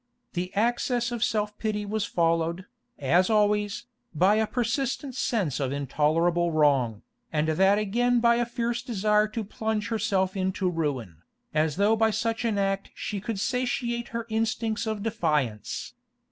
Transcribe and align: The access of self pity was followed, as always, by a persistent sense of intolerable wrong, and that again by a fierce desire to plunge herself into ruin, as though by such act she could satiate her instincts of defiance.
The 0.33 0.51
access 0.55 1.11
of 1.11 1.23
self 1.23 1.55
pity 1.59 1.85
was 1.85 2.05
followed, 2.07 2.65
as 2.97 3.29
always, 3.29 3.85
by 4.15 4.37
a 4.37 4.47
persistent 4.47 5.13
sense 5.13 5.59
of 5.59 5.71
intolerable 5.71 6.51
wrong, 6.51 7.03
and 7.31 7.47
that 7.49 7.77
again 7.77 8.19
by 8.19 8.37
a 8.37 8.45
fierce 8.47 8.81
desire 8.81 9.27
to 9.27 9.43
plunge 9.43 9.89
herself 9.89 10.35
into 10.35 10.67
ruin, 10.71 11.17
as 11.53 11.75
though 11.75 11.95
by 11.95 12.09
such 12.09 12.43
act 12.45 12.89
she 12.95 13.21
could 13.21 13.39
satiate 13.39 14.07
her 14.07 14.25
instincts 14.27 14.87
of 14.87 15.03
defiance. 15.03 15.93